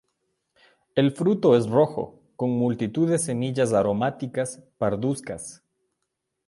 El 0.95 1.11
fruto 1.11 1.55
es 1.55 1.69
rojo, 1.69 2.23
con 2.35 2.49
multitud 2.49 3.07
de 3.07 3.19
semillas 3.19 3.71
aromáticas 3.71 4.63
parduzcas. 4.79 5.63